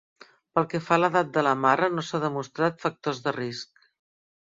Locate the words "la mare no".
1.49-2.07